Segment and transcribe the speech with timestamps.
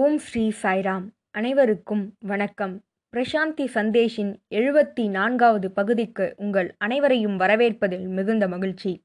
[0.00, 1.06] ஓம் ஸ்ரீ சாய்ராம்.
[1.30, 2.82] அனைவருக்கும் வணக்கம்.
[3.16, 9.04] பிரசாந்தி சந்தேஷின் எழுபத்தி நான்காவது பகுதிக்கு உங்கள் அனைவரையும் வரவேற்பதில் மிகுந்த மகிழ்ச்சி.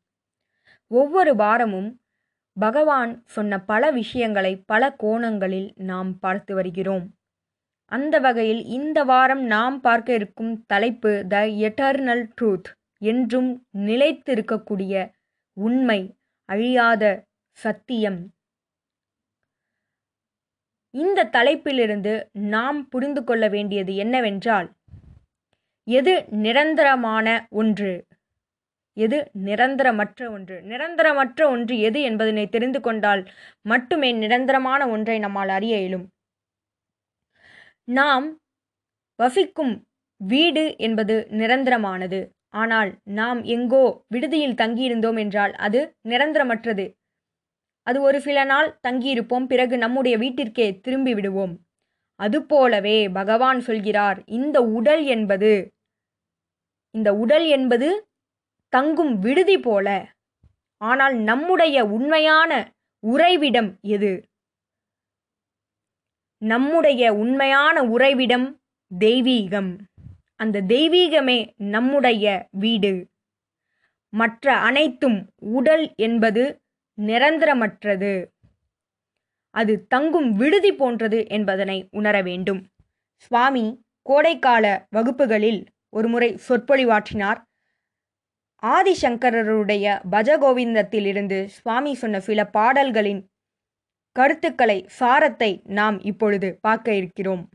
[0.87, 1.99] ஒவ்வொரு வாரமும்
[2.59, 7.13] பகவான் சொன்ன பல விஷயங்களை பல கோணங்களில் நாம் பார்த்து வருகிறோம்.
[7.85, 15.11] அந்த வகையில் இந்த வாரம் நாம் பார்க்க இருக்கும் தலைப்பு த எட்டர்னல் ட்ரூத் என்றும் நிலைத்திருக்கக்கூடிய
[15.53, 18.34] உண்மை அழியாத சத்தியம்.
[20.95, 24.67] இந்த தலைப்பிலிருந்து நாம் புரிந்து கொள்ள வேண்டியது என்னவென்றால்
[25.87, 27.93] எது நிரந்தரமான ஒன்று?
[28.97, 30.57] எது நிரந்தரமற்ற ஒன்று?
[30.65, 33.21] நிரந்தரமற்ற ஒன்று எது என்பதனை தெரிந்து கொண்டால்
[33.61, 36.05] மட்டுமே நிரந்தரமான ஒன்றை நம்மால் அறிய இயலும்.
[37.87, 38.27] நாம்
[39.19, 39.73] வசிக்கும்
[40.21, 42.19] வீடு என்பது நிரந்தரமானது.
[42.49, 46.85] ஆனால் நாம் எங்கோ விடுதியில் தங்கியிருந்தோம் என்றால் அது நிரந்தரமற்றது.
[47.87, 51.53] அது ஒரு சில நாள் தங்கியிருப்போம் பிறகு நம்முடைய வீட்டிற்கே திரும்பி விடுவோம்.
[52.19, 55.51] அதுபோலவே பகவான் சொல்கிறார் இந்த உடல் என்பது
[56.91, 57.87] இந்த உடல் என்பது
[58.73, 59.87] தங்கும் விடுதி போல.
[60.81, 62.51] ஆனால் நம்முடைய உண்மையான
[63.03, 64.11] உறைவிடம் எது?
[66.41, 68.47] நம்முடைய உண்மையான உறைவிடம்
[68.91, 69.71] தெய்வீகம்.
[70.35, 72.93] அந்த தெய்வீகமே நம்முடைய வீடு.
[74.13, 75.17] மற்ற அனைத்தும்
[75.51, 76.43] உடல் என்பது
[77.01, 78.25] நிரந்தரமற்றது.
[79.49, 82.67] அது தங்கும் விடுதி போன்றது என்பதனை உணர வேண்டும்.
[83.15, 87.41] சுவாமி கோடைக்கால வகுப்புகளில் ஒருமுறை சொற்பொழிவாற்றினார்.
[88.61, 93.29] ஆதிசங்கரருடைய பஜகோவிந்தத்திலிருந்து சுவாமி சொன்ன சில பாடல்களின்
[94.11, 97.49] கருத்துக்களை சாரத்தை நாம் இப்பொழுது பார்க்க இருக்கிறோம்.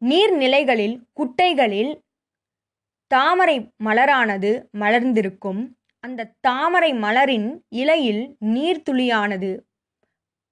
[0.00, 2.00] நீர்நிலைகளில் குட்டைகளில்
[3.06, 5.77] தாமரை மலரானது மலர்ந்திருக்கும்.
[6.04, 9.50] அந்த தாமரை மலரின் இலையில் நீர்த்துளியானது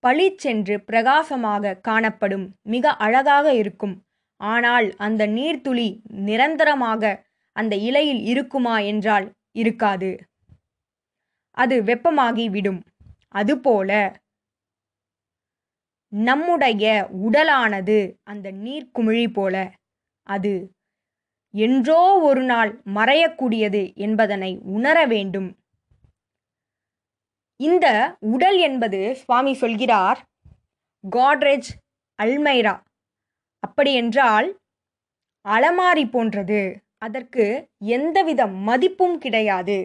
[0.05, 2.47] பளிச்சென்று பிரகாசமாக காணப்படும்.
[2.63, 3.95] மிக அழகாக இருக்கும்.
[4.41, 5.89] ஆனால் அந்த நீர்த்துளி
[6.27, 7.03] நிரந்தரமாக
[7.57, 10.11] அந்த இலையில் இருக்குமா என்றால் இருக்காது.
[11.57, 12.81] அது வெப்பமாகி விடும்.
[13.29, 13.91] அதுபோல
[16.13, 16.85] நம்முடைய
[17.27, 19.55] உடலானது அந்த நீர்க்குமிழி போல.
[20.27, 20.53] அது
[21.65, 25.49] என்றோ ஒரு நாள் மறையக்கூடியது என்பதனை உணர வேண்டும்.
[27.61, 27.87] இந்த
[28.33, 30.19] உடல் என்பது சுவாமி சொல்கிறார்
[31.05, 31.69] காட்ரேஜ்
[32.19, 32.75] அல்மைரா.
[33.63, 34.49] அப்படி என்றால்
[35.45, 36.61] அலமாரி போன்றது.
[36.99, 37.45] அதற்கு
[37.97, 39.79] எந்தவித மதிப்பும் கிடையாது.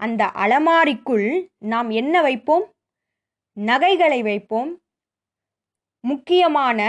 [0.00, 1.28] அந்த அலமாரிக்குள்
[1.64, 2.64] நாம் என்ன வைப்போம்?
[3.56, 4.70] நகைகளை வைப்போம்.
[6.04, 6.80] முக்கியமான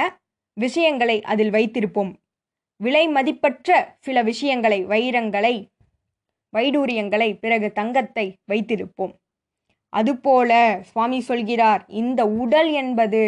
[0.58, 2.14] விஷயங்களை அதில் வைத்திருப்போம்.
[2.84, 5.56] விலை மதிப்பற்ற சில விஷயங்களை வைரங்களை
[6.54, 9.14] வைடூரியங்களை பிறகு தங்கத்தை வைத்திருப்போம்.
[9.94, 10.52] அதுபோல
[10.90, 13.24] சுவாமி சொல்கிறார் இந்த உடல் என்பது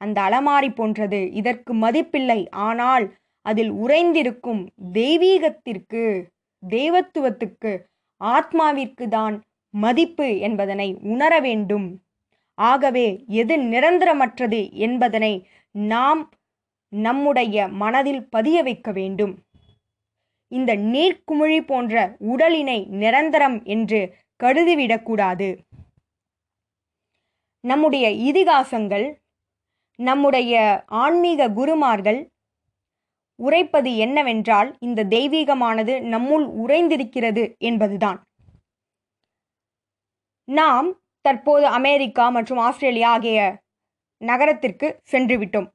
[0.00, 3.06] அந்த அலமாரி போன்றது இதற்கு மதிப்பில்லை ஆனால்
[3.46, 4.62] அதில் உறைந்திருக்கும்
[4.92, 6.02] தெய்வீகத்திற்கு
[6.62, 7.72] தெய்வத்துவத்துக்கு
[8.20, 9.36] ஆத்மாவிற்கு தான்
[9.74, 11.88] மதிப்பு என்பதனை உணர வேண்டும்.
[12.58, 13.06] ஆகவே
[13.42, 15.32] எது நிரந்தரமற்றது என்பதனை
[15.74, 16.20] நாம்
[16.92, 19.34] நம்முடைய மனதில் பதிய வைக்க வேண்டும்.
[20.52, 24.00] இந்த நீர்க்குமிழி போன்ற உடலினை நிரந்தரம் என்று
[24.42, 25.48] கருதிவிடக்கூடாது
[27.64, 29.06] நம்முடைய இதிகாசங்கள்
[29.98, 32.20] நம்முடைய ஆன்மீக குருமார்கள்
[33.38, 38.18] உரைப்பது என்னவென்றால் இந்த தெய்வீகமானது நம்முள் உறைந்திருக்கிறது என்பதுதான்.
[40.44, 40.88] நாம்
[41.20, 43.38] தற்போது அமெரிக்கா மற்றும் ஆஸ்திரேலியா ஆகிய
[44.18, 45.68] நகரத்திற்கு சென்றுவிட்டோம்.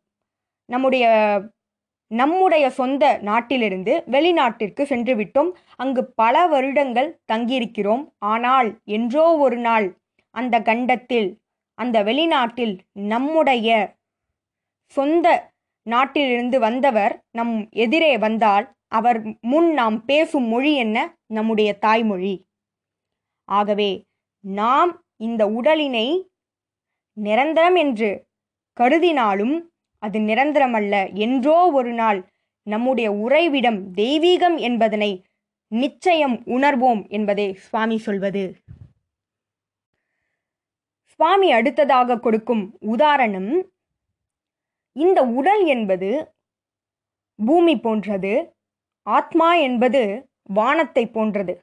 [0.70, 1.06] நம்முடைய
[2.12, 8.04] நம்முடைய சொந்த நாட்டிலிருந்து வெளிநாட்டிற்கு சென்று விட்டோம் அங்கு பல வருடங்கள் தங்கியிருக்கிறோம்.
[8.26, 9.88] ஆனால் என்றோ ஒரு நாள்
[10.36, 11.30] அந்த கண்டத்தில்
[11.78, 12.76] அந்த வெளிநாட்டில்
[13.10, 13.70] நம்முடைய
[14.98, 15.28] சொந்த
[15.88, 20.98] நாட்டிலிருந்து வந்தவர் நம் எதிரே வந்தால் அவர் முன் நாம் பேசும் மொழி என்ன?
[21.28, 22.36] நம்முடைய தாய்மொழி.
[23.50, 23.92] ஆகவே
[24.44, 26.08] நாம் இந்த உடலினை
[27.18, 28.10] நிரந்தரம் என்று
[28.78, 29.56] கருதினாலும்
[30.06, 30.96] அது நிரந்தரமல்ல.
[31.26, 32.20] என்றோ ஒரு நாள்
[32.68, 35.12] நம்முடைய உறைவிடம் தெய்வீகம் என்பதனை
[35.72, 38.44] நிச்சயம் உணர்வோம் என்பதே சுவாமி சொல்வது.
[41.12, 42.64] சுவாமி அடுத்ததாக கொடுக்கும்
[42.94, 43.52] உதாரணம்
[44.96, 46.10] இந்த உடல் என்பது
[47.40, 48.34] பூமி போன்றது
[49.08, 50.02] ஆத்மா என்பது
[50.50, 51.54] வானத்தை போன்றது.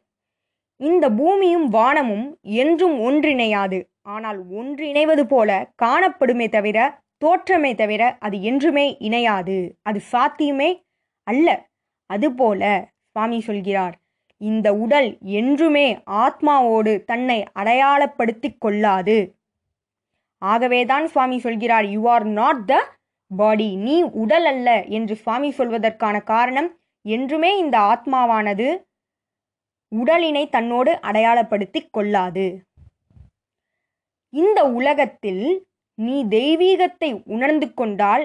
[0.80, 2.26] இந்த பூமியும் வானமும்
[2.62, 3.78] என்றும் ஒன்றிணையாது.
[4.08, 5.50] ஆனால் ஒன்றிணைவது போல
[5.82, 6.78] காணப்படுமே தவிர
[7.24, 9.58] தோற்றமே தவிர அது என்றுமே இணையாது.
[9.82, 10.70] அது சாத்தியமே
[11.26, 11.48] அல்ல.
[12.10, 12.62] அதுபோல
[13.12, 13.94] சுவாமி சொல்கிறார்
[14.40, 15.86] இந்த உடல் என்றுமே
[16.22, 19.18] ஆத்மாவோடு தன்னை அடையாளப்படுத்தி கொள்ளாது.
[20.42, 22.80] ஆகவேதான் சுவாமி சொல்கிறார் you are not the
[23.30, 26.70] body நீ உடல் அல்ல என்று சுவாமி சொல்வதற்கான காரணம்
[27.04, 28.68] என்றுமே இந்த ஆத்மாவானது
[29.92, 32.46] உடலினை தன்னோடு அடையாளப்படுத்தி கொள்ளாது.
[34.32, 35.44] இந்த உலகத்தில்
[36.04, 38.24] நீ தெய்வீகத்தை உணர்ந்து கொண்டால்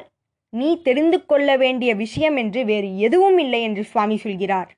[0.53, 4.69] நீ தெரிந்து கொள்ள வேண்டிய விஷயம் என்று வேறு எதுவும் இல்லை என்று சுவாமி சொல்கிறார்.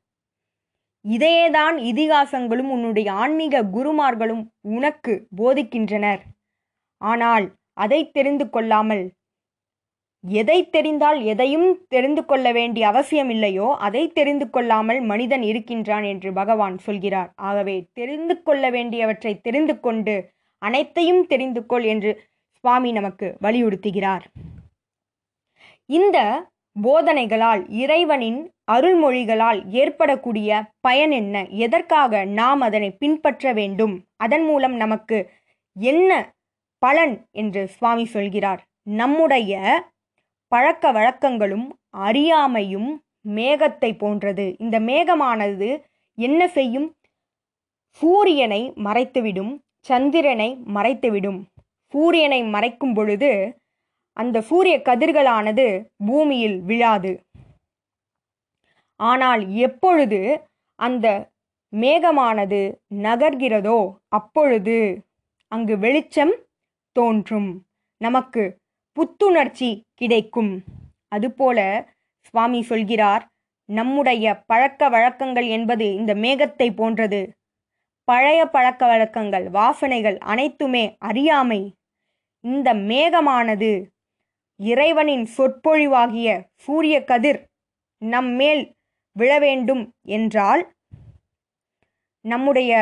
[1.06, 4.44] இதையேதான் இதிகாசங்களும் உன்னுடைய ஆன்மீக குருமார்களும்
[4.76, 6.22] உனக்கு போதிக்கின்றனர்.
[7.02, 7.46] ஆனால்
[7.78, 9.06] அதை தெரிந்து கொள்ளாமல்
[10.24, 16.76] எதை தெரிந்தால் எதையும் தெரிந்து கொள்ள வேண்டிய அவசியம் இல்லையோ அதை தெரிந்து கொள்ளாமல் மனிதன் இருக்கின்றான் என்று பகவான்
[16.88, 17.30] சொல்கிறார்.
[17.50, 20.16] ஆகவே தெரிந்து கொள்ள வேண்டியவற்றை தெரிந்து கொண்டு
[20.62, 22.12] அனைத்தையும் தெரிந்து கொள் என்று
[22.62, 24.24] சுவாமி நமக்கு வலியுறுத்துகிறார்.
[25.86, 26.18] இந்த
[26.76, 31.46] போதனைகளால் இறைவனின் அருள்மொழிகளால் ஏற்படக்கூடிய பயன் என்ன?
[31.48, 34.06] எதற்காக நாம் அதனை பின்பற்ற வேண்டும்?
[34.18, 35.32] அதன் மூலம் நமக்கு
[35.74, 36.34] என்ன
[36.78, 38.62] பலன் என்று சுவாமி சொல்கிறார்.
[38.84, 39.62] நம்முடைய
[40.48, 41.68] பழக்க வழக்கங்களும்
[41.98, 42.90] அறியாமையும்
[43.28, 44.56] மேகத்தை போன்றது.
[44.58, 45.70] இந்த மேகமானது
[46.18, 46.96] என்ன செய்யும்?
[47.90, 51.40] சூரியனை மறைத்துவிடும் சந்திரனை மறைத்துவிடும்.
[51.94, 53.58] சூரியனை மறைக்கும் பொழுது
[54.14, 57.12] அந்த சூரிய கதிர்களானது பூமியில் விழாது.
[58.96, 60.42] ஆனால் எப்பொழுது
[60.76, 61.08] அந்த
[61.74, 62.62] மேகமானது
[63.04, 64.78] நகர்கிறதோ அப்பொழுது
[65.48, 66.34] அங்கு வெளிச்சம்
[66.92, 67.66] தோன்றும்.
[67.98, 68.44] நமக்கு
[68.98, 70.64] புத்துணர்ச்சி கிடைக்கும்.
[71.08, 71.60] அதுபோல
[72.20, 73.24] சுவாமி சொல்கிறார்
[73.66, 77.22] நம்முடைய பழக்க வழக்கங்கள் என்பது இந்த மேகத்தை போன்றது.
[78.04, 81.62] பழைய பழக்க வழக்கங்கள் வாசனைகள் அனைத்துமே அறியாமை
[82.44, 83.72] இந்த மேகமானது
[84.60, 87.40] இறைவனின் சொற்பொழிவாகிய சூரிய கதிர்
[88.02, 88.64] நம் மேல்
[89.16, 90.62] விழ வேண்டும் என்றால்
[92.26, 92.74] நம்முடைய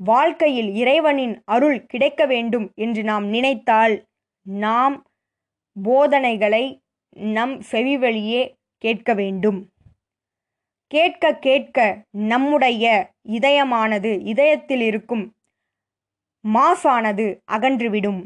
[0.00, 3.94] வாழ்க்கையில் இறைவனின் அருள் கிடைக்க வேண்டும் என்று நாம் நினைத்தால்
[4.42, 4.96] நாம்
[5.76, 6.64] போதனைகளை
[7.10, 8.42] நம் செவிவழியே
[8.84, 9.60] கேட்க வேண்டும்.
[10.90, 11.78] கேட்க கேட்க
[12.10, 12.84] நம்முடைய
[13.28, 15.24] இதயமானது இதயத்தில் இருக்கும்
[16.44, 18.20] மாசானது அகன்றுவிடும்.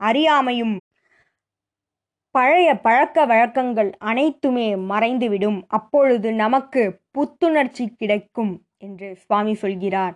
[0.00, 0.76] அறியாமையும்
[2.34, 5.58] பழைய பழக்க வழக்கங்கள் அனைத்துமே மறைந்துவிடும்.
[5.68, 10.14] அப்பொழுது நமக்கு புத்துணர்ச்சி கிடைக்கும் என்று சுவாமி சொல்கிறார்.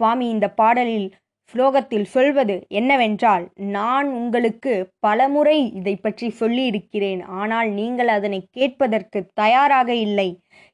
[0.00, 1.08] சுவாமி இந்த பாடலில்
[1.54, 7.22] ஸ்லோகத்தில் சொல்வது என்னவென்றால் நான் உங்களுக்கு பலமுறை இதை பற்றி சொல்லியிருக்கிறேன்.
[7.40, 10.28] ஆனால் நீங்கள் அதனை கேட்பதற்கு தயாராக இல்லை.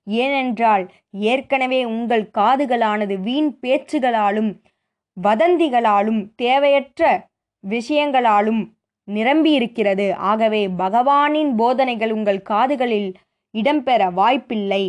[0.07, 0.85] ஏனென்றால்
[1.33, 4.51] ஏற்கனவே உங்கள் காதுகளானது வீண் பேச்சுகளாலும்
[5.17, 7.03] வதந்திகளாலும் தேவையற்ற
[7.69, 8.63] விஷயங்களாலும்
[9.09, 10.13] நிரம்பியிருக்கிறது.
[10.13, 13.11] ஆகவே பகவானின் போதனைகள் உங்கள் காதுகளில்
[13.55, 14.85] இடம்பெற வாய்ப்பில்லை.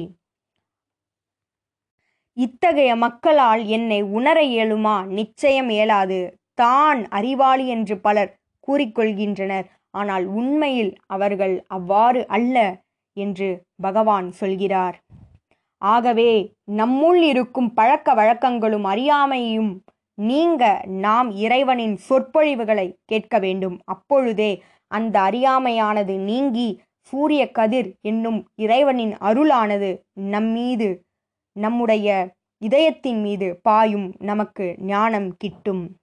[2.38, 5.06] இத்தகைய மக்களால் என்னை உணர இயலுமா?
[5.06, 6.20] நிச்சயம் இயலாது.
[6.54, 8.36] தான் அறிவாளி என்று பலர்
[8.68, 9.66] கூறிக்கொள்கின்றனர்.
[9.92, 12.84] ஆனால் உண்மையில் அவர்கள் அவ்வாறு அல்ல
[13.18, 13.50] என்று
[13.82, 14.96] பகவான் சொல்கிறார்.
[15.78, 16.32] ஆகவே
[16.78, 19.72] நம்முள் இருக்கும் பழக்க வழக்கங்களும் அறியாமையும்
[20.16, 30.02] நீங்க நாம் இறைவனின் சொற்பொழிவுகளை கேட்க வேண்டும் அப்பொழுதே அந்த அறியாமையானது நீங்கி சூரிய கதிர் என்னும் இறைவனின் அருளானது
[30.14, 31.04] நம்மீது
[31.52, 35.98] நம்முடைய இதயத்தின் மீது பாயும் நமக்கு ஞானம் கிட்டும்.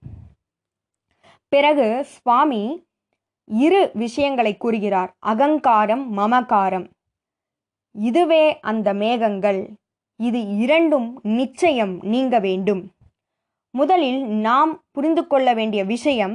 [1.48, 2.86] பிறகு சுவாமி
[3.44, 5.14] இரு விஷயங்களை கூறுகிறார்.
[5.18, 6.90] அகங்காரம் மமகாரம்.
[7.92, 9.70] இதுவே அந்த மேகங்கள்.
[10.16, 12.91] இது இரண்டும் நிச்சயம் நீங்க வேண்டும்.
[13.74, 16.34] முதலில் நாம் புரிந்து கொள்ள வேண்டிய விஷயம்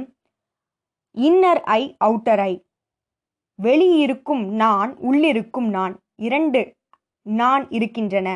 [1.16, 2.64] இன்னர் ஐ அவுட்டர் ஐ.
[3.62, 5.94] வெளியிருக்கும் நான் உள்ளிருக்கும் நான்.
[6.16, 6.60] இரண்டு
[7.22, 8.28] நான் இருக்கின்றன.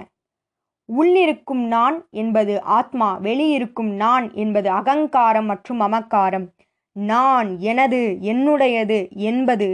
[0.88, 6.46] உள்ளிருக்கும் நான் என்பது ஆத்மா வெளியிருக்கும் நான் என்பது அகங்காரம் மற்றும் அமக்காரம்
[6.96, 9.68] நான் எனது என்னுடையது என்பது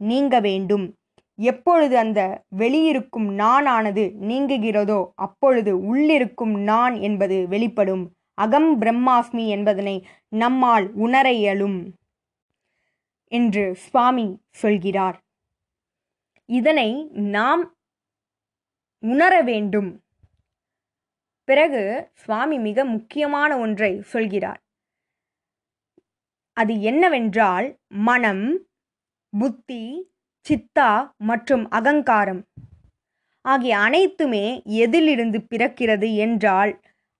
[0.00, 0.94] நீங்க வேண்டும்.
[1.38, 2.20] எப்பொழுது அந்த
[2.56, 8.04] வெளியிருக்கும் நானானது நீங்குகிறதோ அப்பொழுது உள்ளிருக்கும் நான் என்பது வெளிப்படும்.
[8.38, 9.96] அகம் பிரம்மாஸ்மி என்பதனை
[10.28, 11.78] நம்மால் உணர இயலும்
[13.32, 15.18] என்று சுவாமி சொல்கிறார்.
[16.48, 17.62] இதனை நாம்
[19.02, 19.90] உணர வேண்டும்.
[21.48, 24.60] பிறகு சுவாமி மிக முக்கியமான ஒன்றை சொல்கிறார்.
[26.56, 28.44] அது என்னவென்றால் மனம்
[29.38, 30.12] புத்தி
[30.46, 32.42] சித்தா மற்றும் அகங்காரம்
[33.44, 36.72] ஆகிய அனைத்துமே எதிலிருந்து பிறக்கிறது என்றால்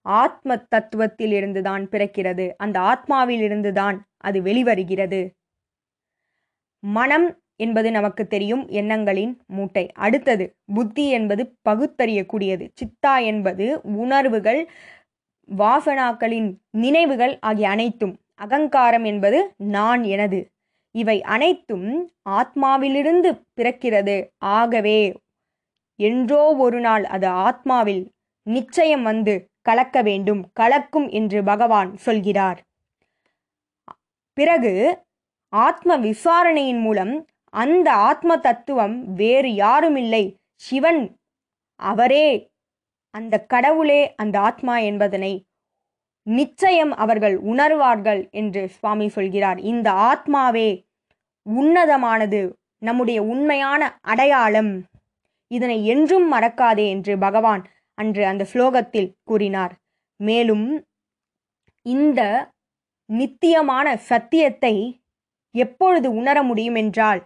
[0.05, 2.51] ஆத்ம தத்துவத்தில் இருந்துதான் பிறக்கிறது.
[2.57, 5.21] அந்த ஆத்மாவிலிருந்து தான் அது வெளிவருகிறது.
[6.83, 9.85] மனம் என்பது நமக்கு தெரியும் எண்ணங்களின் மூட்டை.
[9.97, 10.45] அடுத்தது
[10.75, 12.65] புத்தி என்பது பகுத்தறியக்கூடியது.
[12.81, 14.61] சித்தா என்பது உணர்வுகள்
[15.49, 18.15] வாசனாக்களின் நினைவுகள் ஆகிய அனைத்தும்.
[18.35, 20.41] அகங்காரம் என்பது நான் எனது.
[20.95, 21.89] இவை அனைத்தும்
[22.31, 24.17] ஆத்மாவிலிருந்து பிறக்கிறது.
[24.39, 25.01] ஆகவே
[25.99, 28.03] என்றோ ஒரு நாள் அது ஆத்மாவில்
[28.47, 29.35] நிச்சயம் வந்து
[29.69, 32.61] கலக்க வேண்டும் கலக்கும் என்று பகவான் சொல்கிறார்.
[34.37, 34.73] பிறகு
[35.53, 37.15] ஆத்ம விசாரணையின் மூலம்
[37.55, 40.25] அந்த ஆத்ம தத்துவம் வேறு யாருமில்லை.
[40.57, 41.03] சிவன்
[41.81, 42.29] அவரே
[43.15, 45.33] அந்த கடவுளே அந்த ஆத்மா என்பதனை
[46.27, 49.59] நிச்சயம் அவர்கள் உணர்வார்கள் என்று சுவாமி சொல்கிறார்.
[49.73, 50.69] இந்த ஆத்மாவே
[51.47, 52.41] உன்னதமானது
[52.83, 54.73] நம்முடைய உண்மையான அடையாளம்.
[55.51, 57.63] இதனை என்றும் மறக்காதே என்று பகவான்
[57.99, 59.75] அன்று அந்த ஸ்லோகத்தில் கூறினார்.
[60.21, 60.67] மேலும்
[61.87, 62.21] இந்த
[63.11, 64.75] நித்தியமான சத்தியத்தை
[65.55, 67.21] எப்பொழுது உணர முடியும் என்றால்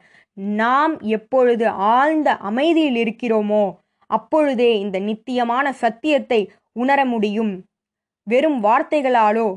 [0.59, 3.65] நாம் எப்பொழுது ஆழ்ந்த அமைதியில் இருக்கிறோமோ
[4.11, 6.41] அப்பொழுதே இந்த நித்தியமான சத்தியத்தை
[6.73, 7.53] உணர முடியும்.
[8.27, 9.49] வெறும் வார்த்தைகளாலோ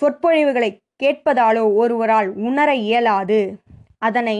[0.00, 0.70] சொற்பொழிவுகளை
[1.02, 3.40] கேட்பதாலோ ஒருவரால் உணர இயலாது.
[3.98, 4.38] அதனை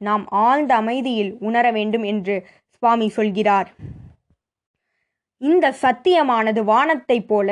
[0.00, 2.36] நாம் ஆழ்ந்த அமைதியில் உணர வேண்டும் என்று
[2.68, 3.68] சுவாமி சொல்கிறார்.
[5.38, 7.50] இந்த சத்தியமானது வானத்தைப் போல.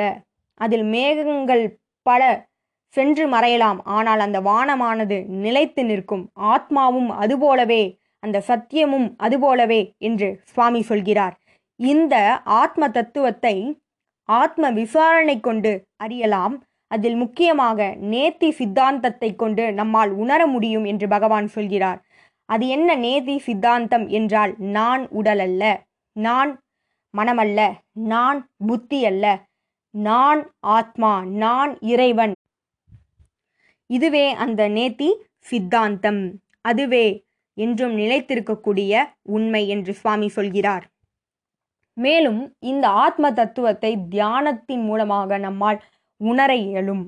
[0.53, 2.49] அதில் மேகங்கள் பல
[2.87, 3.79] சென்று மறையலாம்.
[3.83, 6.31] ஆனால் அந்த வானமானது நிலைத்து நிற்கும்.
[6.41, 7.83] ஆத்மாவும் அதுபோலவே
[8.19, 11.35] அந்த சத்தியமும் அதுபோலவே என்று சுவாமி சொல்கிறார்.
[11.75, 13.55] இந்த ஆத்ம தத்துவத்தை
[14.25, 16.63] ஆத்ம விசாரணை கொண்டு அறியலாம்.
[16.87, 17.79] அதில் முக்கியமாக
[18.11, 21.99] நேத்தி சித்தாந்தத்தை கொண்டு நம்மால் உணர முடியும் என்று பகவான் சொல்கிறார்.
[22.45, 25.63] அது என்ன நேதி சித்தாந்தம் என்றால் நான் உடல் அல்ல
[26.15, 26.51] நான்
[27.17, 27.59] மனமல்ல.
[27.91, 29.25] நான் புத்தி அல்ல.
[29.89, 31.23] நான் ஆத்மா.
[31.25, 32.33] நான் இறைவன்.
[33.89, 36.21] இதுவே அந்த நேத்தி சித்தாந்தம்.
[36.61, 37.05] அதுவே
[37.57, 40.85] என்றும் நிலைத்திருக்கக்கூடிய உண்மை என்று சுவாமி சொல்கிறார்.
[41.97, 45.79] மேலும் இந்த ஆத்ம தத்துவத்தை தியானத்தின் மூலமாக நம்மால்
[46.21, 47.03] உணர இயலும்.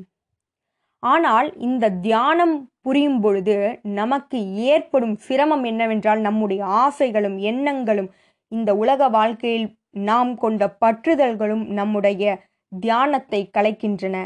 [1.03, 8.09] ஆனால் இந்த தியானம் புரியும் பொழுது நமக்கு ஏற்படும் சிரமம் என்னவென்றால் நம்முடைய ஆசைகளும் எண்ணங்களும்
[8.51, 12.23] இந்த உலக வாழ்க்கையில் நாம் கொண்ட பற்றுதல்களும் நம்முடைய
[12.71, 14.17] தியானத்தை கலைக்கின்றன.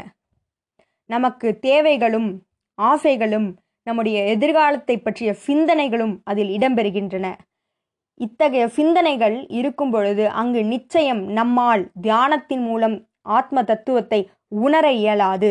[1.06, 2.30] நமக்கு தேவைகளும்
[2.74, 3.48] ஆசைகளும்
[3.82, 7.26] நம்முடைய எதிர்காலத்தை பற்றிய சிந்தனைகளும் அதில் இடம்பெறுகின்றன.
[8.14, 15.50] இத்தகைய சிந்தனைகள் இருக்கும் பொழுது அங்கு நிச்சயம் நம்மால் தியானத்தின் மூலம் ஆத்ம தத்துவத்தை உணர இயலாது.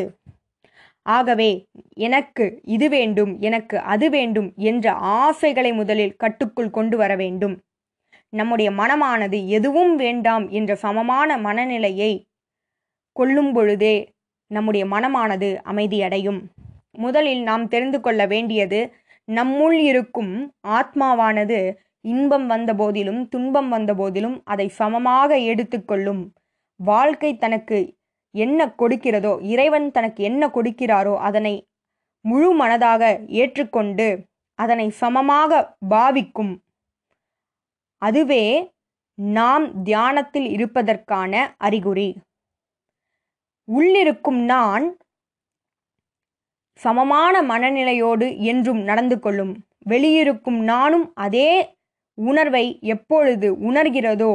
[1.05, 7.55] ஆகவே எனக்கு இது வேண்டும் எனக்கு அது வேண்டும் என்ற ஆசைகளை முதலில் கட்டுக்குள் கொண்டு வர வேண்டும்.
[8.29, 12.11] நம்முடைய மனமானது எதுவும் வேண்டாம் என்ற சமமான மனநிலையை
[13.11, 13.95] கொள்ளும் பொழுதே
[14.47, 16.39] நம்முடைய மனமானது அமைதியடையும்.
[16.91, 18.79] முதலில் நாம் தெரிந்து கொள்ள வேண்டியது
[19.27, 21.59] நம்முள் இருக்கும் ஆத்மாவானது
[22.01, 26.21] இன்பம் வந்த போதிலும் துன்பம் வந்த போதிலும் அதை சமமாக எடுத்துக்கொள்ளும்
[26.75, 27.79] வாழ்க்கை தனக்கு
[28.35, 31.67] என்ன கொடுக்கிறதோ இறைவன் தனக்கு என்ன கொடுக்கிறாரோ அதனை
[32.25, 34.07] முழு மனதாக ஏற்றுக்கொண்டு
[34.59, 36.53] அதனை சமமாக பாவிக்கும்.
[38.01, 38.43] அதுவே
[39.17, 42.09] நாம் தியானத்தில் இருப்பதற்கான அறிகுறி.
[43.67, 44.85] உள்ளிருக்கும் நான்
[46.81, 49.53] சமமான மனநிலையோடு என்றும் நடந்து கொள்ளும்.
[49.85, 51.49] வெளியிருக்கும் நானும் அதே
[52.17, 54.31] உணர்வை எப்பொழுது உணர்கிறதோ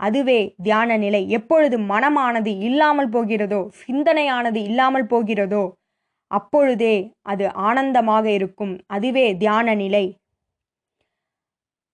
[0.00, 1.22] அதுவே தியான நிலை.
[1.30, 5.64] எப்பொழுது மனமானது இல்லாமல் போகிறதோ சிந்தனையானது இல்லாமல் போகிறதோ
[6.30, 8.72] அப்பொழுதே அது ஆனந்தமாக இருக்கும்.
[8.86, 10.04] அதுவே தியான நிலை.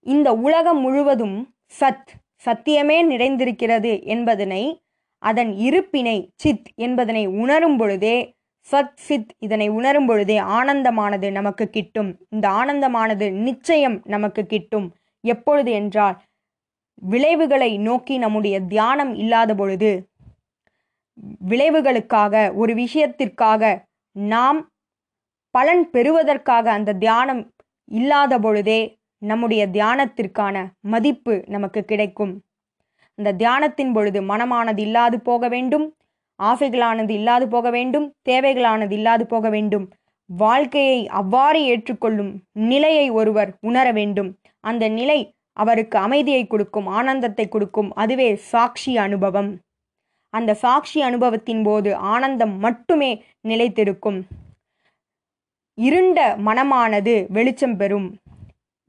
[0.01, 2.11] இந்த உலகம் முழுவதும் சத்
[2.47, 4.83] சத்தியமே நிறைந்திருக்கிறது என்பதனை
[5.19, 8.39] அதன் இருப்பினை சித் என்பதனை உணரும் பொழுதே
[8.73, 12.17] சத் சித் இதனை உணரும் பொழுதே ஆனந்தமானது நமக்கு கிட்டும்.
[12.29, 14.95] இந்த ஆனந்தமானது நிச்சயம் நமக்கு கிட்டும்.
[15.21, 16.23] எப்பொழுது என்றால்
[16.95, 20.09] விளைவுகளை நோக்கி நம்முடைய தியானம் இல்லாத பொழுது
[21.49, 23.63] விளைவுகளுக்காக ஒரு விஷயத்திற்காக
[24.13, 24.73] நாம்
[25.51, 27.53] பலன் பெறுவதற்காக அந்த தியானம்
[27.85, 32.33] இல்லாத பொழுதே நம்முடைய தியானத்திற்கான மதிப்பு நமக்கு கிடைக்கும்.
[33.19, 35.87] அந்த தியானத்தின் பொழுது மனமானது இல்லாது போக வேண்டும்
[36.41, 39.87] ஆசைகளானது இல்லாது போக வேண்டும் தேவைகளானது இல்லாது போக வேண்டும்.
[40.31, 44.31] வாழ்க்கையை அவ்வாறு ஏற்றுக்கொள்ளும் நிலையை ஒருவர் உணர வேண்டும்.
[44.65, 49.51] அந்த நிலை அவருக்கு அமைதியை கொடுக்கும் ஆனந்தத்தை கொடுக்கும் அதுவே சாட்சி அனுபவம்.
[50.35, 53.11] அந்த சாட்சி அனுபவத்தின் போது ஆனந்தம் மட்டுமே
[53.49, 54.21] நிலைத்திருக்கும்.
[55.79, 58.09] இருண்ட மனமானது வெளிச்சம் பெறும்.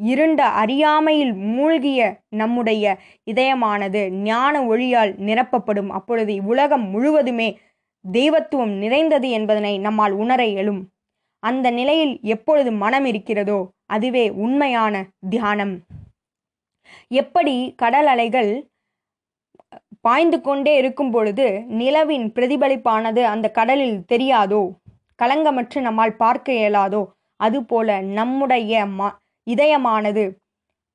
[0.01, 2.98] இருண்ட அறியாமையில் மூழ்கிய நம்முடைய
[3.31, 5.89] இதயமானது ஞான ஒளியால் நிரப்பப்படும்.
[5.89, 7.50] அப்பொழுது இவ்வுலகம் முழுவதுமே
[8.05, 10.81] தெய்வத்துவம் நிறைந்தது என்பதனை நம்மால் உணர இயலும்.
[11.39, 14.96] அந்த நிலையில் எப்பொழுது மனம் இருக்கிறதோ அதுவே உண்மையான
[15.29, 15.74] தியானம்.
[17.08, 18.51] எப்படி கடல் அலைகள்
[20.01, 24.62] பாய்ந்து கொண்டே இருக்கும் பொழுது நிலவின் பிரதிபலிப்பானது அந்த கடலில் தெரியாதோ?
[25.24, 27.01] களங்கமற்று நம்மால் பார்க்க இயலாதோ?
[27.39, 29.10] அதுபோல நம்முடைய ம
[29.50, 30.38] இதயமானது.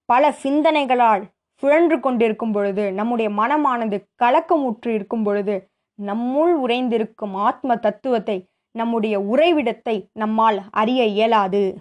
[0.05, 1.25] பல சிந்தனைகளால்
[1.55, 5.69] சுழன்று கொண்டிருக்கும் பொழுது நம்முடைய மனமானது கலக்கமுற்று இருக்கும் பொழுது
[6.03, 11.79] நம்முள் உறைந்திருக்கும் ஆத்ம தத்துவத்தை நம்முடைய உறைவிடத்தை நம்மால் அறிய இயலாது.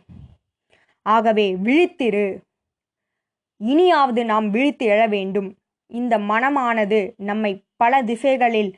[1.01, 2.39] ஆகவே விழித்திரு.
[3.57, 5.57] இனியாவது நாம் விழித்து எழ வேண்டும்.
[5.87, 8.71] இந்த மனமானது நம்மை பல திசைகளில்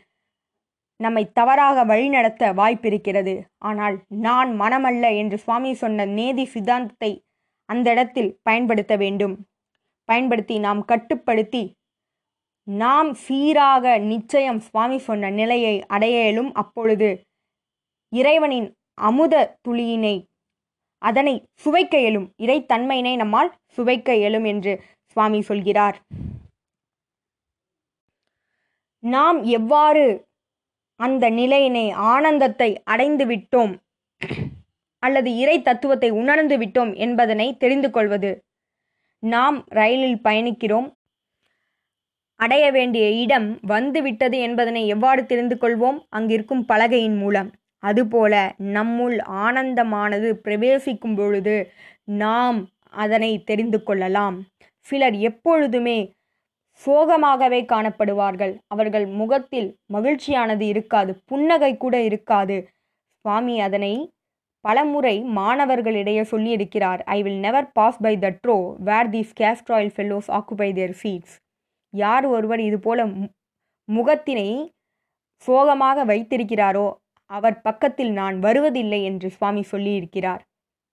[0.96, 3.42] நம்மை தவறாக வழிநடத்த வாய்ப்பிருக்கிறது.
[3.58, 7.12] ஆனால் நான் மனமல்ல என்று சுவாமி சொன்ன நேதி சித்தாந்தத்தை
[7.70, 9.36] அந்த இடத்தில் பயன்படுத்த வேண்டும்.
[10.10, 11.64] பயன்படுத்தி நாம் கட்டுப்படுத்தி
[12.68, 17.10] நாம் சீராக நிச்சயம் சுவாமி சொன்ன நிலையை அடையலும் அப்பொழுது
[18.14, 19.36] இறைவனின் அமுத
[19.68, 20.16] துளியினை
[21.02, 21.34] அதனை
[21.64, 22.28] சுவைக்க இயலும்.
[22.38, 24.74] இறைத்தன்மையினை நம்மால் சுவைக்க இயலும் என்று
[25.12, 25.98] சுவாமி சொல்கிறார்.
[29.04, 30.06] நாம் எவ்வாறு
[31.00, 33.74] அந்த நிலையினை ஆனந்தத்தை அடைந்து விட்டோம்
[35.04, 38.32] அல்லது இறை தத்துவத்தை உணர்ந்து விட்டோம் என்பதனை தெரிந்து கொள்வது.
[39.20, 40.88] நாம் ரயிலில் பயணிக்கிறோம்.
[42.40, 46.00] அடைய வேண்டிய இடம் வந்துவிட்டது என்பதனை எவ்வாறு தெரிந்து கொள்வோம்?
[46.10, 47.50] அங்கிருக்கும் பலகையின் மூலம்.
[47.84, 51.72] அதுபோல நம்முள் ஆனந்தமானது பிரவேசிக்கும் பொழுது
[52.04, 54.38] நாம் அதனை தெரிந்து கொள்ளலாம்.
[54.80, 55.98] சிலர் எப்பொழுதுமே
[56.86, 58.54] சோகமாகவே காணப்படுவார்கள்.
[58.68, 62.58] அவர்கள் முகத்தில் மகிழ்ச்சியானது இருக்காது புன்னகை கூட இருக்காது.
[63.26, 63.94] சுவாமி அதனை
[64.66, 70.70] பலமுறை மாணவர்களிடையே சொல்லியிருக்கிறார் I will never pass by the throw where these castor oil fellows occupy
[70.74, 71.36] their seats
[71.94, 73.06] யார் ஒருவர் இதுபோல
[73.90, 74.50] முகத்தினை
[75.48, 76.88] சோகமாக வைத்திருக்கிறாரோ
[77.30, 80.42] அவர் பக்கத்தில் நான் வருவதில்லை என்று சுவாமி சொல்லியிருக்கிறார்.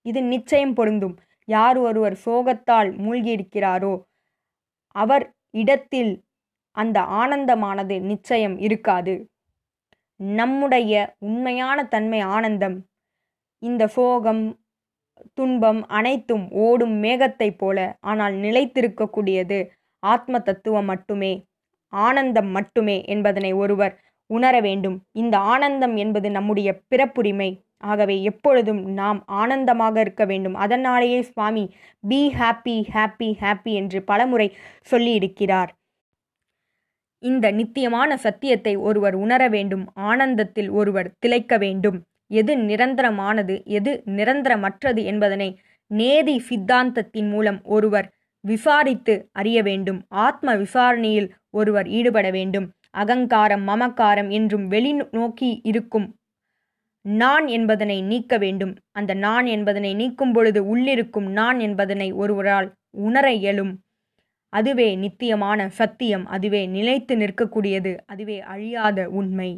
[0.06, 1.16] இது நிச்சயம் பொருந்தும்.
[1.48, 3.94] யார் ஒருவர் சோகத்தால் மூழ்கியிருக்கிறாரோ
[4.94, 6.12] அவர் இடத்தில்
[6.76, 9.14] அந்த ஆனந்தமானது நிச்சயம் இருக்காது.
[10.20, 12.76] நம்முடைய உண்மையான தன்மை ஆனந்தம்
[13.64, 14.42] இந்த சோகம்
[15.34, 19.58] துன்பம் அனைத்தும் ஓடும் மேகத்தைப் போல ஆனால் நிலைத்திருக்கக்கூடியது.
[20.02, 21.32] ஆத்ம தத்துவம் மட்டுமே
[21.92, 23.94] ஆனந்தம் மட்டுமே என்பதனை ஒருவர்
[24.30, 24.96] உணர வேண்டும்.
[25.12, 27.50] இந்த ஆனந்தம் என்பது நம்முடைய பிறப்புரிமை.
[27.84, 30.54] ஆகவே எப்பொழுதும் நாம் ஆனந்தமாக இருக்க வேண்டும்.
[30.54, 31.64] அதனாலேயே Swami
[32.08, 34.48] be happy happy happy என்று பலமுறை
[34.90, 35.72] சொல்லியிருக்கிறார்.
[37.22, 39.84] இந்த நித்தியமான சத்தியத்தை ஒருவர் உணர வேண்டும்.
[39.94, 41.98] ஆனந்தத்தில் ஒருவர் திளைக்க வேண்டும்.
[42.26, 50.04] எது நிரந்தரமானது எது நிரந்தரமற்றது என்பதனை நேதி சித்தாந்தத்தின் மூலம் ஒருவர் விசாரித்து அறிய வேண்டும்.
[50.08, 52.72] ஆத்ம விசாரணையில் ஒருவர் ஈடுபட வேண்டும்.
[52.90, 56.16] அகங்காரம் மமக்காரம் என்றும் வெளி நோக்கி இருக்கும்.
[57.00, 58.76] நான் என்பதனை நீக்க வேண்டும்.
[58.92, 63.72] அந்த நான் என்பதனை நீக்கும் பொழுது உள்ளிருக்கும் நான் என்பதனை ஒருவரால் உணர இயலும்.
[64.48, 66.26] அதுவே நித்தியமான சத்தியம்.
[66.26, 67.96] அதுவே நிலைத்து நிற்கக்கூடியது.
[68.06, 69.50] அதுவே அழியாத உண்மை.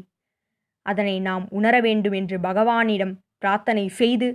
[0.87, 4.29] அதனை நாம் உணர வேண்டும் என்று பகவானிடம் பிரார்த்தனை செய்து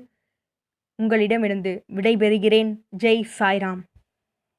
[0.99, 2.71] உங்களிடமிருந்து விடைபெறுகிறேன்.
[3.03, 3.81] ஜெய் சாய்ராம்.